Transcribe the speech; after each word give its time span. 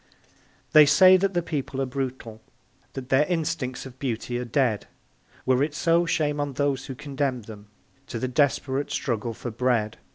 They 0.71 0.87
say 0.87 1.15
that 1.17 1.35
the 1.35 1.43
people 1.43 1.79
are 1.79 1.85
brutal 1.85 2.41
That 2.93 3.09
their 3.09 3.25
instincts 3.27 3.85
of 3.85 3.99
beauty 3.99 4.39
are 4.39 4.45
dead 4.45 4.87
Were 5.45 5.61
it 5.61 5.75
so, 5.75 6.07
shame 6.07 6.39
on 6.39 6.53
those 6.53 6.87
who 6.87 6.95
condemn 6.95 7.43
them 7.43 7.67
To 8.07 8.17
the 8.17 8.27
desperate 8.27 8.89
struggle 8.89 9.35
for 9.35 9.51
bread. 9.51 9.99